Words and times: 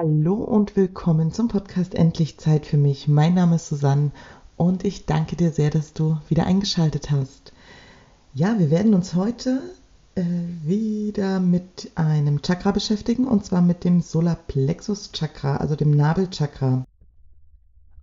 Hallo 0.00 0.34
und 0.34 0.76
willkommen 0.76 1.32
zum 1.32 1.48
Podcast 1.48 1.92
Endlich 1.92 2.38
Zeit 2.38 2.66
für 2.66 2.76
mich. 2.76 3.08
Mein 3.08 3.34
Name 3.34 3.56
ist 3.56 3.66
Susanne 3.66 4.12
und 4.56 4.84
ich 4.84 5.06
danke 5.06 5.34
dir 5.34 5.50
sehr, 5.50 5.70
dass 5.70 5.92
du 5.92 6.18
wieder 6.28 6.46
eingeschaltet 6.46 7.10
hast. 7.10 7.52
Ja, 8.32 8.60
wir 8.60 8.70
werden 8.70 8.94
uns 8.94 9.16
heute 9.16 9.60
äh, 10.14 10.22
wieder 10.62 11.40
mit 11.40 11.90
einem 11.96 12.42
Chakra 12.42 12.70
beschäftigen 12.70 13.26
und 13.26 13.44
zwar 13.44 13.60
mit 13.60 13.82
dem 13.82 14.00
Solarplexus 14.00 15.10
Chakra, 15.10 15.56
also 15.56 15.74
dem 15.74 15.90
Nabelchakra. 15.90 16.84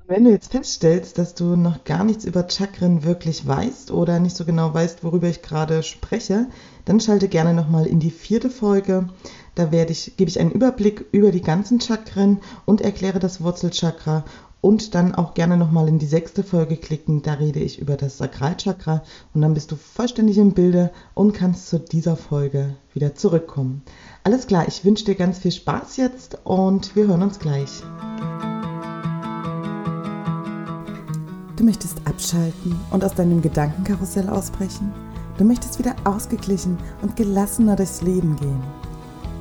Wenn 0.07 0.23
du 0.23 0.29
jetzt 0.29 0.51
feststellst, 0.51 1.17
dass 1.17 1.33
du 1.33 1.55
noch 1.55 1.83
gar 1.83 2.03
nichts 2.03 2.25
über 2.25 2.47
Chakren 2.47 3.03
wirklich 3.03 3.47
weißt 3.47 3.89
oder 3.89 4.19
nicht 4.19 4.35
so 4.35 4.45
genau 4.45 4.71
weißt, 4.71 5.03
worüber 5.03 5.27
ich 5.27 5.41
gerade 5.41 5.81
spreche, 5.81 6.45
dann 6.85 6.99
schalte 6.99 7.27
gerne 7.27 7.55
nochmal 7.55 7.87
in 7.87 7.99
die 7.99 8.11
vierte 8.11 8.51
Folge. 8.51 9.09
Da 9.55 9.71
werde 9.71 9.93
ich, 9.93 10.15
gebe 10.15 10.29
ich 10.29 10.39
einen 10.39 10.51
Überblick 10.51 11.05
über 11.11 11.31
die 11.31 11.41
ganzen 11.41 11.81
Chakren 11.81 12.39
und 12.65 12.81
erkläre 12.81 13.17
das 13.17 13.41
Wurzelchakra 13.41 14.25
und 14.61 14.93
dann 14.93 15.15
auch 15.15 15.33
gerne 15.33 15.57
nochmal 15.57 15.87
in 15.87 15.97
die 15.97 16.05
sechste 16.05 16.43
Folge 16.43 16.77
klicken. 16.77 17.23
Da 17.23 17.33
rede 17.33 17.59
ich 17.59 17.79
über 17.79 17.97
das 17.97 18.19
Sakralchakra 18.19 19.01
und 19.33 19.41
dann 19.41 19.55
bist 19.55 19.71
du 19.71 19.75
vollständig 19.75 20.37
im 20.37 20.51
Bilde 20.51 20.91
und 21.15 21.33
kannst 21.33 21.67
zu 21.67 21.79
dieser 21.79 22.15
Folge 22.15 22.75
wieder 22.93 23.15
zurückkommen. 23.15 23.81
Alles 24.23 24.45
klar, 24.45 24.65
ich 24.67 24.85
wünsche 24.85 25.05
dir 25.05 25.15
ganz 25.15 25.39
viel 25.39 25.51
Spaß 25.51 25.97
jetzt 25.97 26.37
und 26.43 26.95
wir 26.95 27.07
hören 27.07 27.23
uns 27.23 27.39
gleich. 27.39 27.81
Du 31.55 31.63
möchtest 31.63 31.97
abschalten 32.05 32.75
und 32.91 33.03
aus 33.05 33.13
deinem 33.13 33.41
Gedankenkarussell 33.41 34.27
ausbrechen? 34.27 34.91
Du 35.37 35.45
möchtest 35.45 35.79
wieder 35.79 35.95
ausgeglichen 36.03 36.77
und 37.01 37.15
gelassener 37.15 37.77
durchs 37.77 38.01
Leben 38.01 38.35
gehen. 38.35 38.61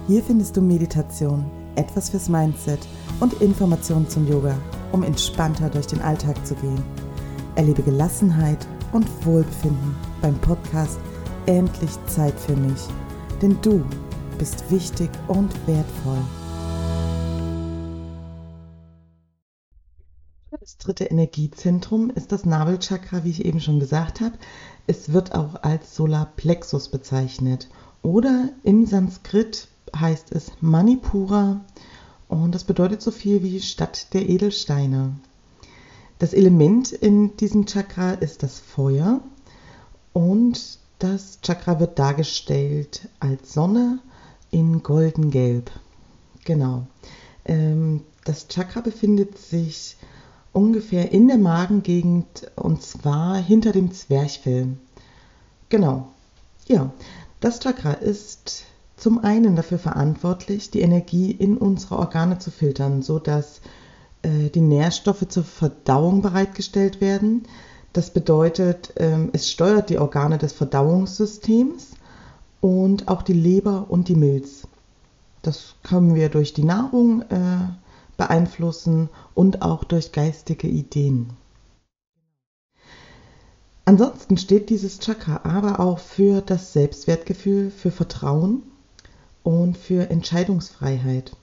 Hier 0.07 0.23
findest 0.23 0.57
du 0.57 0.61
Meditation, 0.61 1.45
etwas 1.75 2.11
fürs 2.11 2.29
Mindset 2.29 2.81
und 3.19 3.41
Informationen 3.41 4.09
zum 4.09 4.29
Yoga, 4.29 4.55
um 4.93 5.03
entspannter 5.03 5.69
durch 5.69 5.87
den 5.87 6.03
Alltag 6.03 6.47
zu 6.47 6.55
gehen. 6.55 6.83
Erlebe 7.57 7.83
Gelassenheit 7.83 8.65
und 8.93 9.07
Wohlbefinden 9.25 9.97
beim 10.23 10.39
Podcast 10.39 10.99
Endlich 11.47 11.91
Zeit 12.07 12.39
für 12.39 12.57
mich. 12.57 12.89
Denn 13.43 13.59
du 13.61 13.85
bist 14.39 14.71
wichtig 14.71 15.11
und 15.29 15.53
wertvoll. 15.67 16.23
Dritte 20.85 21.05
Energiezentrum 21.05 22.11
ist 22.11 22.31
das 22.31 22.45
Nabelchakra, 22.45 23.25
wie 23.25 23.31
ich 23.31 23.45
eben 23.45 23.61
schon 23.61 23.81
gesagt 23.81 24.21
habe. 24.21 24.35
Es 24.87 25.13
wird 25.13 25.35
auch 25.35 25.63
als 25.63 25.97
Solarplexus 25.97 26.89
bezeichnet. 26.89 27.69
Oder 28.03 28.51
im 28.65 28.85
Sanskrit 28.85 29.69
heißt 29.97 30.33
es 30.33 30.53
Manipura 30.61 31.65
und 32.29 32.55
das 32.55 32.65
bedeutet 32.65 33.01
so 33.01 33.11
viel 33.11 33.43
wie 33.43 33.61
Stadt 33.61 34.13
der 34.13 34.29
Edelsteine. 34.29 35.15
Das 36.19 36.35
Element 36.35 36.93
in 36.93 37.37
diesem 37.39 37.65
Chakra 37.67 38.13
ist 38.13 38.43
das 38.43 38.59
Feuer 38.59 39.21
und 40.13 40.79
das 40.99 41.39
Chakra 41.41 41.81
wird 41.81 41.99
dargestellt 41.99 43.09
als 43.21 43.55
Sonne 43.55 44.01
in 44.51 44.83
goldengelb. 44.83 45.71
Genau. 46.45 46.87
Ähm, 47.47 48.03
das 48.25 48.49
Chakra 48.49 48.81
befindet 48.81 49.39
sich 49.39 49.97
ungefähr 50.55 51.13
in 51.13 51.29
der 51.29 51.37
Magengegend 51.37 52.51
und 52.57 52.83
zwar 52.83 53.37
hinter 53.37 53.73
dem 53.73 53.93
Zwerchfell. 53.93 54.69
Genau. 55.69 56.09
Ja, 56.67 56.93
das 57.41 57.61
Chakra 57.61 57.93
ist 57.93 58.65
zum 58.97 59.19
einen 59.19 59.57
dafür 59.57 59.79
verantwortlich, 59.79 60.71
die 60.71 60.81
Energie 60.81 61.31
in 61.31 61.59
unsere 61.59 61.99
Organe 61.99 62.39
zu 62.39 62.51
filtern, 62.51 63.03
sodass 63.03 63.61
äh, 64.23 64.49
die 64.49 64.61
Nährstoffe 64.61 65.29
zur 65.29 65.45
Verdauung 65.45 66.23
bereitgestellt 66.23 67.01
werden. 67.01 67.43
Das 67.93 68.11
bedeutet, 68.11 68.93
ähm, 68.97 69.31
es 69.33 69.51
steuert 69.51 69.91
die 69.91 69.99
Organe 69.99 70.39
des 70.39 70.53
Verdauungssystems 70.53 71.91
und 72.61 73.09
auch 73.09 73.23
die 73.23 73.35
Leber 73.35 73.87
und 73.89 74.09
die 74.09 74.17
Milz. 74.17 74.67
Das 75.43 75.75
können 75.83 76.15
wir 76.15 76.31
durch 76.31 76.55
die 76.55 76.65
Nahrung 76.65 77.23
äh, 77.23 77.37
beeinflussen 78.17 79.09
und 79.35 79.63
auch 79.63 79.85
durch 79.85 80.13
geistige 80.13 80.69
Ideen. 80.69 81.31
Ansonsten 83.87 84.39
steht 84.39 84.71
dieses 84.71 84.99
Chakra 84.99 85.41
aber 85.45 85.79
auch 85.81 85.99
für 85.99 86.41
das 86.41 86.73
Selbstwertgefühl, 86.73 87.71
für 87.71 87.91
Vertrauen 87.91 88.63
und 89.43 89.77
für 89.77 90.09
Entscheidungsfreiheit. 90.11 91.37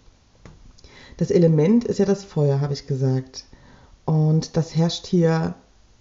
Das 1.17 1.29
Element 1.29 1.83
ist 1.83 1.99
ja 1.99 2.05
das 2.05 2.23
Feuer, 2.23 2.61
habe 2.61 2.73
ich 2.73 2.87
gesagt. 2.87 3.45
Und 4.05 4.57
das 4.57 4.75
herrscht 4.75 5.05
hier 5.05 5.53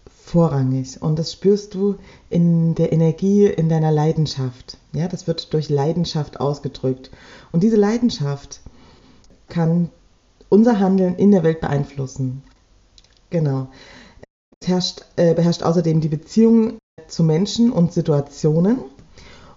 vorrangig. 0.08 1.02
Und 1.02 1.18
das 1.18 1.32
spürst 1.32 1.74
du 1.74 1.96
in 2.30 2.74
der 2.74 2.92
Energie, 2.92 3.44
in 3.46 3.68
deiner 3.68 3.92
Leidenschaft. 3.92 4.78
Ja, 4.92 5.08
das 5.08 5.26
wird 5.26 5.52
durch 5.52 5.68
Leidenschaft 5.68 6.40
ausgedrückt. 6.40 7.10
Und 7.52 7.62
diese 7.62 7.76
Leidenschaft 7.76 8.60
kann 9.48 9.90
unser 10.50 10.78
Handeln 10.78 11.16
in 11.16 11.30
der 11.30 11.42
Welt 11.42 11.62
beeinflussen. 11.62 12.42
Genau. 13.30 13.68
Es 14.60 14.68
herrscht, 14.68 15.04
äh, 15.16 15.32
beherrscht 15.32 15.62
außerdem 15.62 16.02
die 16.02 16.08
Beziehung 16.08 16.78
zu 17.08 17.24
Menschen 17.24 17.72
und 17.72 17.94
Situationen. 17.94 18.78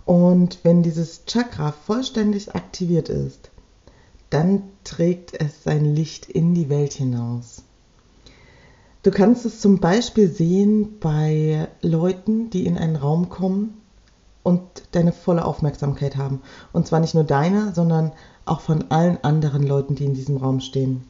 Und 0.05 0.59
wenn 0.63 0.83
dieses 0.83 1.25
Chakra 1.25 1.73
vollständig 1.73 2.55
aktiviert 2.55 3.09
ist, 3.09 3.51
dann 4.29 4.63
trägt 4.83 5.33
es 5.39 5.63
sein 5.63 5.85
Licht 5.85 6.27
in 6.27 6.53
die 6.53 6.69
Welt 6.69 6.93
hinaus. 6.93 7.63
Du 9.03 9.11
kannst 9.11 9.45
es 9.45 9.59
zum 9.59 9.79
Beispiel 9.79 10.29
sehen 10.29 10.99
bei 10.99 11.67
Leuten, 11.81 12.49
die 12.49 12.65
in 12.65 12.77
einen 12.77 12.95
Raum 12.95 13.29
kommen 13.29 13.81
und 14.43 14.61
deine 14.91 15.11
volle 15.11 15.45
Aufmerksamkeit 15.45 16.17
haben. 16.17 16.41
Und 16.71 16.87
zwar 16.87 16.99
nicht 16.99 17.13
nur 17.13 17.23
deine, 17.23 17.73
sondern 17.73 18.13
auch 18.45 18.61
von 18.61 18.91
allen 18.91 19.23
anderen 19.23 19.63
Leuten, 19.63 19.95
die 19.95 20.05
in 20.05 20.13
diesem 20.13 20.37
Raum 20.37 20.59
stehen. 20.59 21.03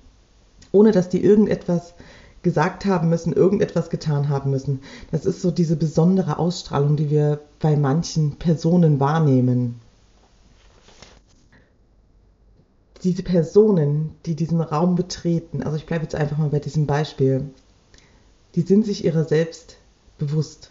Ohne 0.71 0.91
dass 0.91 1.09
die 1.09 1.23
irgendetwas 1.23 1.93
gesagt 2.43 2.85
haben 2.85 3.09
müssen, 3.09 3.33
irgendetwas 3.33 3.89
getan 3.89 4.29
haben 4.29 4.51
müssen. 4.51 4.81
Das 5.11 5.25
ist 5.25 5.41
so 5.41 5.49
diese 5.49 5.77
besondere 5.77 6.37
Ausstrahlung, 6.37 6.97
die 6.97 7.09
wir 7.09 7.39
bei 7.59 7.75
manchen 7.75 8.35
Personen 8.37 8.99
wahrnehmen. 8.99 9.79
Diese 13.03 13.23
Personen, 13.23 14.15
die 14.25 14.35
diesen 14.35 14.61
Raum 14.61 14.95
betreten, 14.95 15.63
also 15.63 15.77
ich 15.77 15.85
bleibe 15.85 16.03
jetzt 16.03 16.15
einfach 16.15 16.37
mal 16.37 16.49
bei 16.49 16.59
diesem 16.59 16.85
Beispiel, 16.85 17.49
die 18.55 18.61
sind 18.61 18.85
sich 18.85 19.03
ihrer 19.03 19.25
selbst 19.25 19.77
bewusst 20.17 20.69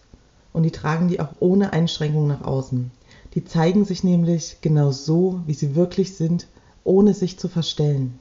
und 0.52 0.62
die 0.62 0.70
tragen 0.70 1.08
die 1.08 1.20
auch 1.20 1.32
ohne 1.40 1.72
Einschränkung 1.72 2.26
nach 2.26 2.42
außen. 2.42 2.90
Die 3.34 3.44
zeigen 3.44 3.84
sich 3.84 4.04
nämlich 4.04 4.58
genau 4.60 4.92
so, 4.92 5.40
wie 5.46 5.54
sie 5.54 5.74
wirklich 5.74 6.16
sind, 6.16 6.46
ohne 6.84 7.14
sich 7.14 7.38
zu 7.38 7.48
verstellen. 7.48 8.18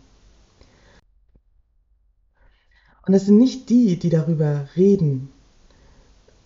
Und 3.06 3.14
es 3.14 3.26
sind 3.26 3.38
nicht 3.38 3.70
die, 3.70 3.98
die 3.98 4.10
darüber 4.10 4.68
reden 4.76 5.30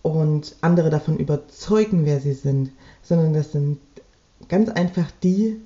und 0.02 0.56
andere 0.62 0.90
davon 0.90 1.18
überzeugen, 1.18 2.04
wer 2.04 2.20
sie 2.20 2.32
sind, 2.32 2.70
sondern 3.02 3.34
das 3.34 3.52
sind 3.52 3.78
ganz 4.48 4.68
einfach 4.70 5.10
die, 5.22 5.60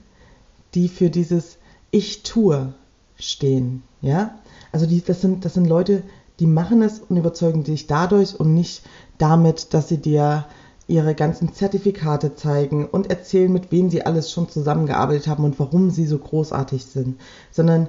die 0.74 0.88
für 0.88 1.10
dieses 1.10 1.58
Ich 1.90 2.22
tue 2.22 2.74
stehen. 3.16 3.82
Ja? 4.00 4.38
Also 4.72 4.86
die, 4.86 5.02
das, 5.02 5.20
sind, 5.20 5.44
das 5.44 5.54
sind 5.54 5.66
Leute, 5.66 6.02
die 6.38 6.46
machen 6.46 6.82
es 6.82 7.00
und 7.00 7.16
überzeugen 7.16 7.64
dich 7.64 7.86
dadurch 7.86 8.38
und 8.38 8.54
nicht 8.54 8.82
damit, 9.18 9.74
dass 9.74 9.88
sie 9.88 9.98
dir 9.98 10.46
ihre 10.90 11.14
ganzen 11.14 11.54
Zertifikate 11.54 12.34
zeigen 12.34 12.86
und 12.86 13.08
erzählen, 13.08 13.52
mit 13.52 13.70
wem 13.70 13.90
sie 13.90 14.04
alles 14.04 14.30
schon 14.30 14.48
zusammengearbeitet 14.48 15.28
haben 15.28 15.44
und 15.44 15.58
warum 15.58 15.90
sie 15.90 16.06
so 16.06 16.18
großartig 16.18 16.84
sind, 16.84 17.20
sondern 17.50 17.88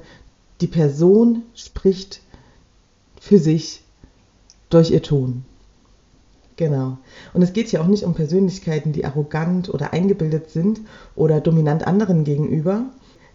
die 0.62 0.68
Person 0.68 1.44
spricht 1.56 2.22
für 3.20 3.40
sich 3.40 3.84
durch 4.70 4.92
ihr 4.92 5.02
Tun. 5.02 5.44
Genau. 6.58 6.98
Und 7.34 7.42
es 7.42 7.54
geht 7.54 7.70
hier 7.70 7.82
auch 7.82 7.88
nicht 7.88 8.04
um 8.04 8.14
Persönlichkeiten, 8.14 8.94
die 8.94 9.04
arrogant 9.04 9.74
oder 9.74 9.94
eingebildet 9.94 10.52
sind 10.52 10.82
oder 11.16 11.42
dominant 11.42 11.88
anderen 11.88 12.24
gegenüber, 12.24 12.86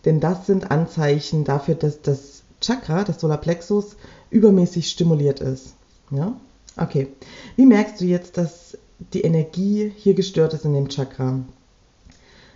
denn 0.05 0.21
das 0.21 0.47
sind 0.47 0.71
Anzeichen 0.71 1.43
dafür, 1.43 1.75
dass 1.75 2.01
das 2.03 2.43
Chakra, 2.61 3.03
das 3.03 3.21
Solarplexus, 3.21 3.97
übermäßig 4.31 4.89
stimuliert 4.89 5.41
ist. 5.41 5.75
Ja? 6.11 6.37
Okay. 6.77 7.09
Wie 7.57 7.67
merkst 7.67 8.01
du 8.01 8.05
jetzt, 8.05 8.37
dass 8.37 8.77
die 9.13 9.23
Energie 9.23 9.93
hier 9.97 10.15
gestört 10.15 10.55
ist 10.55 10.65
in 10.65 10.75
dem 10.75 10.89
Chakra. 10.89 11.41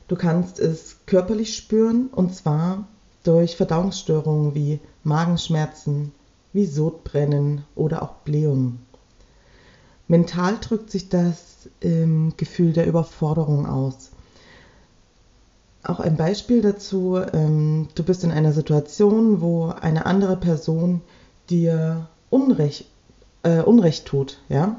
Du 0.08 0.16
kannst 0.16 0.58
es 0.58 0.96
körperlich 1.06 1.54
spüren 1.54 2.08
und 2.08 2.34
zwar 2.34 2.88
durch 3.22 3.56
Verdauungsstörungen 3.56 4.54
wie 4.54 4.80
Magenschmerzen, 5.04 6.12
wie 6.52 6.66
Sodbrennen 6.66 7.64
oder 7.74 8.02
auch 8.02 8.14
Blähungen. 8.24 8.80
Mental 10.08 10.58
drückt 10.60 10.90
sich 10.90 11.08
das 11.08 11.68
im 11.80 12.32
Gefühl 12.36 12.72
der 12.72 12.86
Überforderung 12.86 13.66
aus. 13.66 14.10
Auch 15.82 16.00
ein 16.00 16.16
Beispiel 16.16 16.60
dazu, 16.60 17.18
ähm, 17.32 17.88
du 17.94 18.02
bist 18.02 18.24
in 18.24 18.32
einer 18.32 18.52
Situation, 18.52 19.40
wo 19.40 19.68
eine 19.68 20.06
andere 20.06 20.36
Person 20.36 21.00
dir 21.48 22.08
Unrecht, 22.28 22.86
äh, 23.42 23.60
Unrecht 23.62 24.06
tut, 24.06 24.38
ja, 24.48 24.76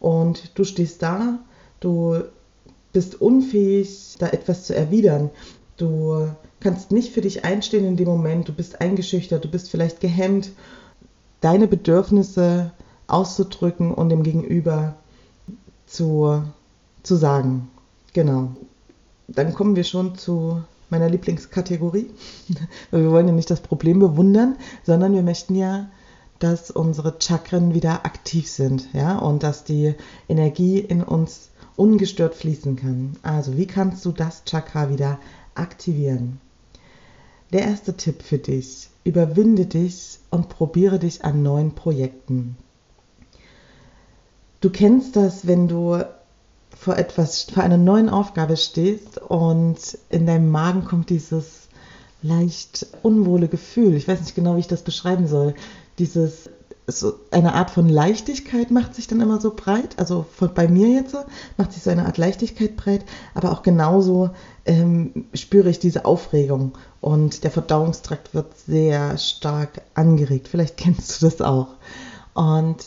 und 0.00 0.58
du 0.58 0.64
stehst 0.64 1.02
da, 1.02 1.38
du 1.80 2.22
bist 2.92 3.20
unfähig, 3.20 4.16
da 4.18 4.28
etwas 4.28 4.64
zu 4.64 4.74
erwidern. 4.74 5.30
Du 5.76 6.28
kannst 6.60 6.92
nicht 6.92 7.12
für 7.12 7.22
dich 7.22 7.44
einstehen 7.44 7.84
in 7.84 7.96
dem 7.96 8.08
Moment, 8.08 8.48
du 8.48 8.52
bist 8.52 8.80
eingeschüchtert, 8.80 9.44
du 9.44 9.48
bist 9.48 9.70
vielleicht 9.70 10.00
gehemmt, 10.00 10.50
deine 11.40 11.66
Bedürfnisse 11.66 12.72
auszudrücken 13.06 13.92
und 13.92 14.08
dem 14.10 14.22
Gegenüber 14.22 14.94
zu, 15.86 16.42
zu 17.02 17.16
sagen. 17.16 17.68
Genau. 18.12 18.50
Dann 19.28 19.54
kommen 19.54 19.76
wir 19.76 19.84
schon 19.84 20.16
zu 20.16 20.62
meiner 20.90 21.08
Lieblingskategorie. 21.08 22.10
wir 22.90 23.10
wollen 23.10 23.28
ja 23.28 23.34
nicht 23.34 23.50
das 23.50 23.60
Problem 23.60 23.98
bewundern, 23.98 24.56
sondern 24.84 25.14
wir 25.14 25.22
möchten 25.22 25.54
ja, 25.54 25.88
dass 26.42 26.70
unsere 26.70 27.16
Chakren 27.20 27.74
wieder 27.74 28.04
aktiv 28.04 28.48
sind, 28.48 28.88
ja, 28.92 29.18
und 29.18 29.42
dass 29.42 29.64
die 29.64 29.94
Energie 30.28 30.78
in 30.78 31.02
uns 31.02 31.50
ungestört 31.76 32.34
fließen 32.34 32.76
kann. 32.76 33.16
Also, 33.22 33.56
wie 33.56 33.66
kannst 33.66 34.04
du 34.04 34.12
das 34.12 34.44
Chakra 34.44 34.90
wieder 34.90 35.18
aktivieren? 35.54 36.40
Der 37.52 37.62
erste 37.62 37.96
Tipp 37.96 38.22
für 38.22 38.38
dich, 38.38 38.88
überwinde 39.04 39.66
dich 39.66 40.18
und 40.30 40.48
probiere 40.48 40.98
dich 40.98 41.24
an 41.24 41.42
neuen 41.42 41.74
Projekten. 41.74 42.56
Du 44.60 44.70
kennst 44.70 45.16
das, 45.16 45.46
wenn 45.46 45.68
du 45.68 46.02
vor 46.76 46.96
etwas, 46.96 47.42
vor 47.42 47.62
einer 47.62 47.76
neuen 47.76 48.08
Aufgabe 48.08 48.56
stehst 48.56 49.18
und 49.18 49.98
in 50.08 50.26
deinem 50.26 50.50
Magen 50.50 50.84
kommt 50.84 51.10
dieses 51.10 51.68
leicht 52.22 52.86
unwohle 53.02 53.48
Gefühl. 53.48 53.94
Ich 53.94 54.08
weiß 54.08 54.20
nicht 54.20 54.34
genau, 54.34 54.56
wie 54.56 54.60
ich 54.60 54.68
das 54.68 54.82
beschreiben 54.82 55.26
soll. 55.26 55.54
Dieses 55.98 56.48
so 56.86 57.14
eine 57.30 57.54
Art 57.54 57.70
von 57.70 57.88
Leichtigkeit 57.88 58.70
macht 58.70 58.94
sich 58.94 59.06
dann 59.06 59.20
immer 59.20 59.40
so 59.40 59.54
breit. 59.54 59.98
Also 59.98 60.26
von, 60.36 60.52
bei 60.52 60.68
mir 60.68 60.88
jetzt 60.88 61.16
macht 61.56 61.72
sich 61.72 61.82
so 61.82 61.90
eine 61.90 62.06
Art 62.06 62.18
Leichtigkeit 62.18 62.76
breit, 62.76 63.04
aber 63.34 63.52
auch 63.52 63.62
genauso 63.62 64.30
ähm, 64.64 65.26
spüre 65.34 65.70
ich 65.70 65.78
diese 65.78 66.04
Aufregung 66.04 66.72
und 67.00 67.44
der 67.44 67.50
Verdauungstrakt 67.50 68.34
wird 68.34 68.56
sehr 68.58 69.16
stark 69.18 69.82
angeregt. 69.94 70.48
Vielleicht 70.48 70.76
kennst 70.76 71.22
du 71.22 71.26
das 71.26 71.40
auch. 71.40 71.68
Und 72.34 72.84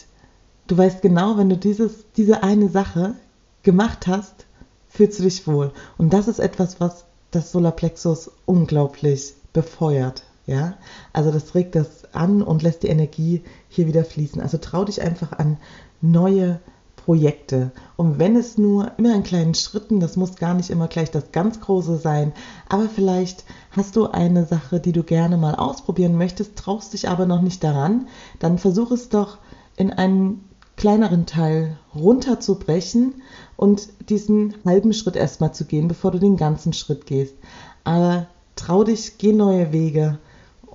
du 0.68 0.78
weißt 0.78 1.02
genau, 1.02 1.38
wenn 1.38 1.50
du 1.50 1.58
dieses, 1.58 2.06
diese 2.18 2.44
eine 2.44 2.70
Sache 2.70 3.16
gemacht 3.64 4.08
hast, 4.08 4.46
fühlst 4.90 5.20
du 5.20 5.24
dich 5.24 5.48
wohl. 5.48 5.72
Und 5.98 6.14
das 6.14 6.28
ist 6.28 6.40
etwas, 6.40 6.80
was 6.80 7.06
das 7.32 7.52
Solarplexus 7.52 8.32
unglaublich 8.46 9.34
befeuert. 9.54 10.24
Ja, 10.48 10.76
also 11.12 11.32
das 11.32 11.56
regt 11.56 11.76
das 11.76 12.14
an 12.14 12.44
und 12.44 12.62
lässt 12.62 12.84
die 12.84 12.88
Energie 12.88 13.44
hier 13.68 13.88
wieder 13.88 14.06
fließen. 14.06 14.42
Also 14.42 14.58
trau 14.60 14.86
dich 14.86 15.02
einfach 15.02 15.32
an 15.32 15.58
neue 16.02 16.60
Projekte. 17.06 17.72
Und 17.98 18.18
wenn 18.20 18.36
es 18.36 18.58
nur 18.58 18.92
immer 18.98 19.14
in 19.14 19.24
kleinen 19.24 19.54
Schritten, 19.54 20.00
das 20.00 20.18
muss 20.18 20.36
gar 20.36 20.56
nicht 20.56 20.72
immer 20.72 20.88
gleich 20.88 21.12
das 21.12 21.32
ganz 21.32 21.62
Große 21.62 21.98
sein, 21.98 22.34
aber 22.68 22.90
vielleicht 22.90 23.46
hast 23.72 23.96
du 23.96 24.08
eine 24.08 24.46
Sache, 24.46 24.80
die 24.80 24.92
du 24.92 25.04
gerne 25.04 25.38
mal 25.38 25.56
ausprobieren 25.56 26.18
möchtest, 26.18 26.56
traust 26.56 26.94
dich 26.94 27.08
aber 27.08 27.28
noch 27.28 27.42
nicht 27.42 27.64
daran, 27.64 28.08
dann 28.40 28.58
versuch 28.58 28.92
es 28.92 29.10
doch 29.10 29.38
in 29.78 29.92
einen 29.94 30.44
kleineren 30.78 31.26
Teil 31.26 31.78
runterzubrechen 31.94 33.22
und 33.56 33.88
diesen 34.10 34.56
halben 34.66 34.92
Schritt 34.92 35.16
erstmal 35.16 35.54
zu 35.54 35.66
gehen, 35.66 35.88
bevor 35.88 36.12
du 36.12 36.20
den 36.20 36.38
ganzen 36.38 36.74
Schritt 36.74 37.06
gehst. 37.06 37.36
Aber 37.84 38.28
trau 38.56 38.84
dich, 38.84 39.18
geh 39.18 39.32
neue 39.32 39.72
Wege 39.72 40.18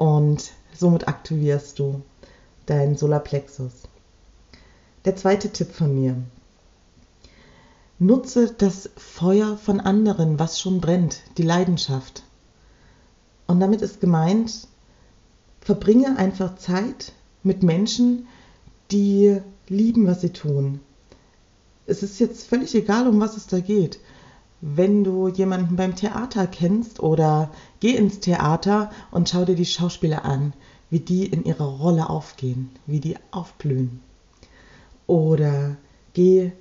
und 0.00 0.52
somit 0.72 1.08
aktivierst 1.08 1.78
du 1.78 2.00
deinen 2.64 2.96
Solarplexus. 2.96 3.82
Der 5.04 5.14
zweite 5.14 5.50
Tipp 5.50 5.72
von 5.72 5.94
mir. 5.94 6.16
Nutze 7.98 8.50
das 8.56 8.88
Feuer 8.96 9.58
von 9.58 9.78
anderen, 9.78 10.38
was 10.38 10.58
schon 10.58 10.80
brennt, 10.80 11.20
die 11.36 11.42
Leidenschaft. 11.42 12.22
Und 13.46 13.60
damit 13.60 13.82
ist 13.82 14.00
gemeint, 14.00 14.68
verbringe 15.60 16.16
einfach 16.16 16.56
Zeit 16.56 17.12
mit 17.42 17.62
Menschen, 17.62 18.26
die 18.90 19.36
lieben, 19.68 20.06
was 20.06 20.22
sie 20.22 20.30
tun. 20.30 20.80
Es 21.84 22.02
ist 22.02 22.18
jetzt 22.20 22.48
völlig 22.48 22.74
egal, 22.74 23.06
um 23.06 23.20
was 23.20 23.36
es 23.36 23.48
da 23.48 23.60
geht 23.60 24.00
wenn 24.60 25.04
du 25.04 25.28
jemanden 25.28 25.76
beim 25.76 25.96
Theater 25.96 26.46
kennst 26.46 27.00
oder 27.00 27.50
geh 27.80 27.94
ins 27.94 28.20
Theater 28.20 28.90
und 29.10 29.28
schau 29.28 29.44
dir 29.44 29.54
die 29.54 29.66
Schauspieler 29.66 30.24
an, 30.24 30.52
wie 30.90 31.00
die 31.00 31.26
in 31.26 31.44
ihrer 31.44 31.64
Rolle 31.64 32.10
aufgehen, 32.10 32.70
wie 32.86 33.00
die 33.00 33.16
aufblühen. 33.30 34.00
Oder 35.06 35.76
geh 36.12 36.52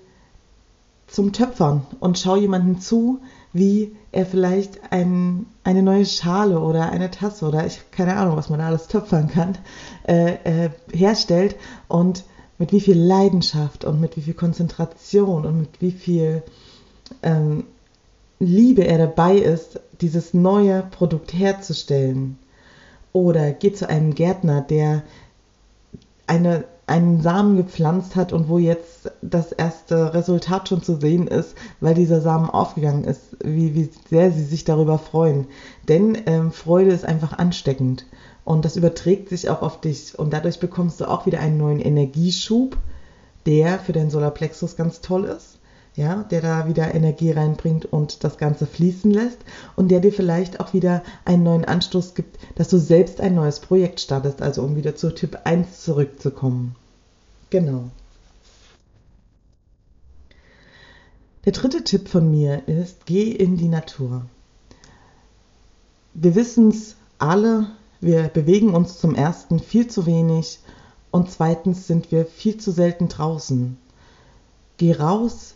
zum 1.07 1.33
Töpfern 1.33 1.85
und 1.99 2.17
schau 2.19 2.35
jemanden 2.35 2.79
zu, 2.79 3.19
wie 3.51 3.95
er 4.11 4.25
vielleicht 4.25 4.91
ein, 4.91 5.47
eine 5.63 5.81
neue 5.81 6.05
Schale 6.05 6.59
oder 6.59 6.91
eine 6.91 7.09
Tasse 7.09 7.45
oder 7.45 7.65
ich 7.65 7.91
keine 7.91 8.15
Ahnung, 8.15 8.37
was 8.37 8.49
man 8.49 8.59
da 8.59 8.67
alles 8.67 8.87
töpfern 8.87 9.27
kann, 9.27 9.57
äh, 10.07 10.65
äh, 10.65 10.69
herstellt 10.93 11.55
und 11.87 12.23
mit 12.59 12.71
wie 12.71 12.81
viel 12.81 12.99
Leidenschaft 12.99 13.85
und 13.85 13.99
mit 13.99 14.17
wie 14.17 14.21
viel 14.21 14.35
Konzentration 14.35 15.45
und 15.45 15.59
mit 15.59 15.81
wie 15.81 15.91
viel 15.91 16.43
ähm, 17.23 17.63
Liebe 18.41 18.87
er 18.87 18.97
dabei 18.97 19.35
ist, 19.35 19.81
dieses 19.99 20.33
neue 20.33 20.83
Produkt 20.83 21.33
herzustellen. 21.33 22.37
Oder 23.11 23.51
geht 23.51 23.77
zu 23.77 23.89
einem 23.89 24.15
Gärtner, 24.15 24.61
der 24.61 25.03
eine, 26.25 26.63
einen 26.87 27.21
Samen 27.21 27.57
gepflanzt 27.57 28.15
hat 28.15 28.31
und 28.31 28.47
wo 28.47 28.57
jetzt 28.57 29.11
das 29.21 29.51
erste 29.51 30.13
Resultat 30.13 30.69
schon 30.69 30.81
zu 30.81 30.95
sehen 31.01 31.27
ist, 31.27 31.55
weil 31.81 31.95
dieser 31.95 32.21
Samen 32.21 32.49
aufgegangen 32.49 33.03
ist, 33.03 33.35
wie, 33.43 33.75
wie 33.75 33.89
sehr 34.09 34.31
sie 34.31 34.45
sich 34.45 34.63
darüber 34.63 34.99
freuen. 34.99 35.47
Denn 35.89 36.17
ähm, 36.25 36.53
Freude 36.53 36.91
ist 36.91 37.03
einfach 37.03 37.37
ansteckend 37.37 38.05
und 38.45 38.63
das 38.63 38.77
überträgt 38.77 39.27
sich 39.27 39.49
auch 39.49 39.61
auf 39.61 39.81
dich 39.81 40.17
und 40.17 40.31
dadurch 40.31 40.59
bekommst 40.59 41.01
du 41.01 41.09
auch 41.09 41.25
wieder 41.25 41.41
einen 41.41 41.57
neuen 41.57 41.81
Energieschub, 41.81 42.77
der 43.45 43.79
für 43.79 43.91
deinen 43.91 44.11
Solarplexus 44.11 44.77
ganz 44.77 45.01
toll 45.01 45.25
ist 45.25 45.58
ja, 45.99 46.23
der 46.23 46.39
da 46.39 46.65
wieder 46.65 46.95
Energie 46.95 47.31
reinbringt 47.31 47.85
und 47.85 48.23
das 48.23 48.37
Ganze 48.37 48.65
fließen 48.65 49.11
lässt 49.11 49.39
und 49.75 49.89
der 49.91 49.99
dir 49.99 50.13
vielleicht 50.13 50.61
auch 50.61 50.73
wieder 50.73 51.03
einen 51.25 51.43
neuen 51.43 51.65
Anstoß 51.65 52.15
gibt, 52.15 52.39
dass 52.55 52.69
du 52.69 52.77
selbst 52.79 53.19
ein 53.19 53.35
neues 53.35 53.59
Projekt 53.59 53.99
startest, 53.99 54.41
also 54.41 54.63
um 54.63 54.77
wieder 54.77 54.95
zu 54.95 55.13
Tipp 55.13 55.39
1 55.43 55.83
zurückzukommen. 55.83 56.77
Genau. 57.49 57.89
Der 61.43 61.51
dritte 61.51 61.83
Tipp 61.83 62.07
von 62.07 62.31
mir 62.31 62.65
ist, 62.69 63.05
geh 63.05 63.29
in 63.29 63.57
die 63.57 63.67
Natur. 63.67 64.25
Wir 66.13 66.33
wissen 66.33 66.69
es 66.69 66.95
alle, 67.17 67.71
wir 67.99 68.29
bewegen 68.29 68.73
uns 68.73 68.99
zum 68.99 69.15
ersten 69.15 69.59
viel 69.59 69.87
zu 69.87 70.05
wenig 70.05 70.59
und 71.11 71.29
zweitens 71.29 71.87
sind 71.87 72.09
wir 72.13 72.25
viel 72.25 72.55
zu 72.55 72.71
selten 72.71 73.09
draußen. 73.09 73.77
Geh 74.77 74.93
raus, 74.93 75.55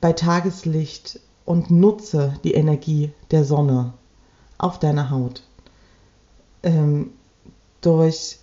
bei 0.00 0.12
Tageslicht 0.12 1.20
und 1.44 1.70
nutze 1.70 2.34
die 2.44 2.54
Energie 2.54 3.12
der 3.30 3.44
Sonne 3.44 3.94
auf 4.58 4.78
deiner 4.78 5.10
Haut. 5.10 5.42
Ähm, 6.62 7.10
durch 7.80 8.38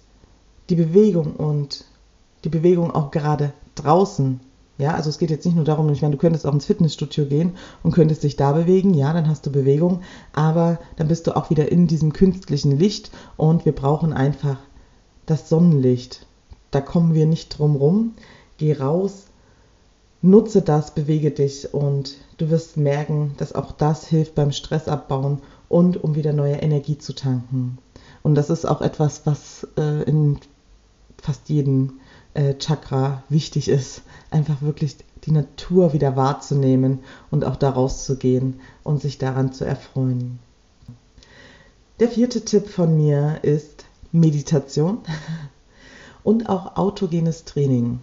die 0.70 0.76
Bewegung 0.76 1.36
und 1.36 1.86
die 2.44 2.50
Bewegung 2.50 2.92
auch 2.92 3.12
gerade 3.12 3.54
draußen. 3.76 4.40
Ja, 4.78 4.94
also 4.94 5.10
es 5.10 5.20
geht 5.20 5.30
jetzt 5.30 5.46
nicht 5.46 5.56
nur 5.56 5.66
darum, 5.66 5.90
ich 5.90 6.02
meine, 6.02 6.16
du 6.16 6.18
könntest 6.18 6.46
auch 6.46 6.54
ins 6.54 6.66
Fitnessstudio 6.66 7.26
gehen 7.26 7.56
und 7.82 7.94
könntest 7.94 8.24
dich 8.24 8.36
da 8.36 8.52
bewegen, 8.52 8.94
ja, 8.94 9.14
dann 9.14 9.28
hast 9.30 9.46
du 9.46 9.52
Bewegung, 9.52 10.02
aber 10.34 10.80
dann 10.98 11.08
bist 11.08 11.28
du 11.28 11.36
auch 11.36 11.50
wieder 11.50 11.72
in 11.72 11.88
diesem 11.88 12.12
künstlichen 12.12 12.78
Licht 12.78 13.12
und 13.38 13.66
wir 13.66 13.72
brauchen 13.74 14.12
einfach 14.12 14.58
das 15.26 15.48
Sonnenlicht. 15.48 16.26
Da 16.72 16.82
kommen 16.82 17.14
wir 17.14 17.26
nicht 17.26 17.58
drum 17.58 17.78
rum. 17.78 18.14
Geh 18.58 18.74
raus, 18.74 19.28
nutze 20.22 20.62
das, 20.62 20.94
bewege 20.94 21.32
dich 21.32 21.74
und 21.74 22.16
du 22.38 22.50
wirst 22.50 22.78
merken, 22.78 23.36
dass 23.38 23.54
auch 23.54 23.72
das 23.72 24.08
hilft 24.08 24.36
beim 24.36 24.52
Stressabbauen 24.52 25.42
und 25.70 26.04
um 26.04 26.16
wieder 26.16 26.34
neue 26.34 26.56
Energie 26.56 26.98
zu 26.98 27.14
tanken. 27.14 27.78
Und 28.24 28.36
das 28.36 28.50
ist 28.50 28.66
auch 28.66 28.82
etwas, 28.82 29.26
was 29.26 29.68
äh, 29.78 30.04
in 30.04 30.40
fast 31.22 31.50
jedem 31.50 32.00
äh, 32.34 32.56
Chakra 32.56 33.24
wichtig 33.30 33.70
ist, 33.70 34.02
einfach 34.30 34.62
wirklich 34.62 34.98
die 35.26 35.32
Natur 35.32 35.94
wieder 35.94 36.16
wahrzunehmen 36.16 37.00
und 37.32 37.46
auch 37.46 37.56
da 37.56 37.70
rauszugehen 37.70 38.60
und 38.84 39.02
sich 39.02 39.18
daran 39.18 39.54
zu 39.54 39.66
erfreuen. 39.66 40.40
Der 42.00 42.10
vierte 42.10 42.44
Tipp 42.44 42.68
von 42.68 42.96
mir 42.98 43.40
ist 43.42 43.86
Meditation 44.12 45.00
und 46.24 46.50
auch 46.50 46.76
autogenes 46.76 47.46
Training. 47.46 48.00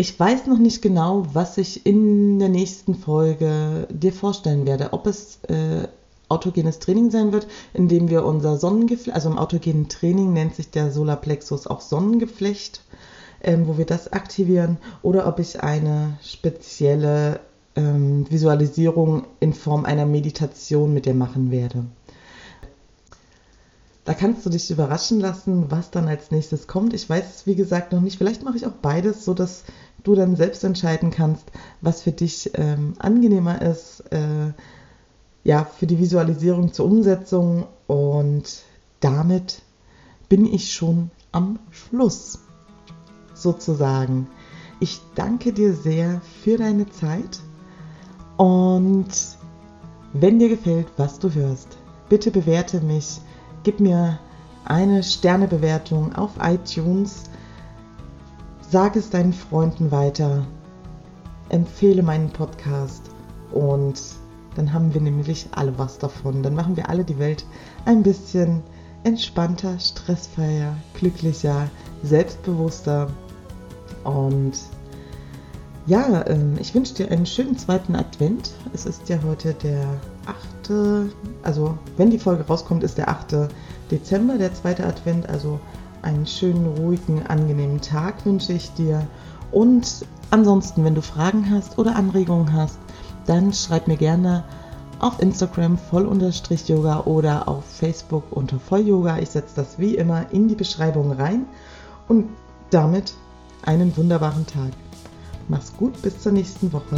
Ich 0.00 0.18
weiß 0.18 0.46
noch 0.46 0.56
nicht 0.56 0.80
genau, 0.80 1.26
was 1.34 1.58
ich 1.58 1.84
in 1.84 2.38
der 2.38 2.48
nächsten 2.48 2.94
Folge 2.94 3.86
dir 3.90 4.14
vorstellen 4.14 4.64
werde. 4.64 4.94
Ob 4.94 5.06
es 5.06 5.40
äh, 5.46 5.88
autogenes 6.30 6.78
Training 6.78 7.10
sein 7.10 7.32
wird, 7.32 7.46
in 7.74 7.86
dem 7.86 8.08
wir 8.08 8.24
unser 8.24 8.56
Sonnengeflecht, 8.56 9.14
also 9.14 9.28
im 9.28 9.36
autogenen 9.36 9.90
Training 9.90 10.32
nennt 10.32 10.54
sich 10.54 10.70
der 10.70 10.90
Solarplexus 10.90 11.66
auch 11.66 11.82
Sonnengeflecht, 11.82 12.80
ähm, 13.42 13.68
wo 13.68 13.76
wir 13.76 13.84
das 13.84 14.10
aktivieren, 14.10 14.78
oder 15.02 15.26
ob 15.26 15.38
ich 15.38 15.62
eine 15.62 16.16
spezielle 16.22 17.40
ähm, 17.76 18.24
Visualisierung 18.30 19.24
in 19.38 19.52
Form 19.52 19.84
einer 19.84 20.06
Meditation 20.06 20.94
mit 20.94 21.04
dir 21.04 21.12
machen 21.12 21.50
werde. 21.50 21.84
Da 24.06 24.14
kannst 24.14 24.44
du 24.46 24.50
dich 24.50 24.70
überraschen 24.70 25.20
lassen, 25.20 25.70
was 25.70 25.90
dann 25.90 26.08
als 26.08 26.30
nächstes 26.30 26.66
kommt. 26.66 26.94
Ich 26.94 27.08
weiß 27.08 27.24
es, 27.32 27.46
wie 27.46 27.54
gesagt, 27.54 27.92
noch 27.92 28.00
nicht. 28.00 28.18
Vielleicht 28.18 28.42
mache 28.42 28.56
ich 28.56 28.66
auch 28.66 28.72
beides, 28.72 29.24
sodass 29.24 29.62
du 30.04 30.14
dann 30.14 30.36
selbst 30.36 30.64
entscheiden 30.64 31.10
kannst, 31.10 31.44
was 31.80 32.02
für 32.02 32.12
dich 32.12 32.50
ähm, 32.54 32.94
angenehmer 32.98 33.60
ist, 33.62 34.00
äh, 34.12 34.52
ja, 35.44 35.64
für 35.64 35.86
die 35.86 35.98
Visualisierung 35.98 36.72
zur 36.72 36.86
Umsetzung. 36.86 37.66
Und 37.86 38.62
damit 39.00 39.62
bin 40.28 40.46
ich 40.46 40.72
schon 40.72 41.10
am 41.32 41.58
Schluss, 41.70 42.40
sozusagen. 43.34 44.26
Ich 44.80 45.00
danke 45.14 45.52
dir 45.52 45.74
sehr 45.74 46.20
für 46.42 46.56
deine 46.56 46.88
Zeit 46.88 47.40
und 48.36 49.08
wenn 50.12 50.38
dir 50.38 50.48
gefällt, 50.48 50.86
was 50.96 51.18
du 51.18 51.32
hörst, 51.34 51.76
bitte 52.08 52.30
bewerte 52.30 52.80
mich, 52.80 53.20
gib 53.62 53.80
mir 53.80 54.18
eine 54.64 55.02
Sternebewertung 55.02 56.14
auf 56.14 56.32
iTunes, 56.42 57.24
sag 58.70 58.94
es 58.94 59.10
deinen 59.10 59.32
Freunden 59.32 59.90
weiter, 59.90 60.46
empfehle 61.48 62.04
meinen 62.04 62.30
Podcast 62.30 63.10
und 63.52 64.00
dann 64.54 64.72
haben 64.72 64.94
wir 64.94 65.00
nämlich 65.00 65.48
alle 65.52 65.76
was 65.76 65.98
davon. 65.98 66.42
Dann 66.42 66.54
machen 66.54 66.76
wir 66.76 66.88
alle 66.88 67.04
die 67.04 67.18
Welt 67.18 67.44
ein 67.84 68.04
bisschen 68.04 68.62
entspannter, 69.02 69.78
stressfreier, 69.80 70.76
glücklicher, 70.94 71.68
selbstbewusster 72.04 73.08
und 74.04 74.52
ja, 75.86 76.24
ähm, 76.28 76.56
ich 76.60 76.72
wünsche 76.74 76.94
dir 76.94 77.10
einen 77.10 77.26
schönen 77.26 77.58
zweiten 77.58 77.96
Advent. 77.96 78.52
Es 78.72 78.86
ist 78.86 79.08
ja 79.08 79.18
heute 79.24 79.54
der 79.54 79.84
8. 80.26 80.70
Also, 81.42 81.76
wenn 81.96 82.10
die 82.10 82.18
Folge 82.18 82.46
rauskommt, 82.46 82.84
ist 82.84 82.98
der 82.98 83.08
8. 83.08 83.48
Dezember, 83.90 84.38
der 84.38 84.54
zweite 84.54 84.86
Advent. 84.86 85.28
Also, 85.28 85.58
einen 86.02 86.26
schönen, 86.26 86.66
ruhigen, 86.78 87.26
angenehmen 87.26 87.80
Tag 87.80 88.24
wünsche 88.26 88.52
ich 88.52 88.72
dir. 88.74 89.06
Und 89.52 90.06
ansonsten, 90.30 90.84
wenn 90.84 90.94
du 90.94 91.02
Fragen 91.02 91.50
hast 91.50 91.78
oder 91.78 91.96
Anregungen 91.96 92.52
hast, 92.52 92.78
dann 93.26 93.52
schreib 93.52 93.88
mir 93.88 93.96
gerne 93.96 94.44
auf 94.98 95.20
Instagram 95.20 95.78
voll-yoga 95.78 97.00
oder 97.04 97.48
auf 97.48 97.64
Facebook 97.64 98.24
unter 98.30 98.60
voll-yoga. 98.60 99.18
Ich 99.18 99.30
setze 99.30 99.56
das 99.56 99.78
wie 99.78 99.96
immer 99.96 100.30
in 100.30 100.48
die 100.48 100.54
Beschreibung 100.54 101.12
rein. 101.12 101.46
Und 102.08 102.28
damit 102.70 103.14
einen 103.62 103.96
wunderbaren 103.96 104.46
Tag. 104.46 104.72
Mach's 105.48 105.72
gut, 105.76 106.00
bis 106.02 106.20
zur 106.20 106.32
nächsten 106.32 106.72
Woche. 106.72 106.96